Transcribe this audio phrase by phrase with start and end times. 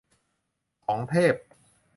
[0.85, 1.33] ของเทพ